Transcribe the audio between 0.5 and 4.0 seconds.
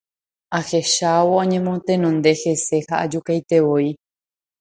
Ahechávo añemotenonde hese ha ajukaitevoi.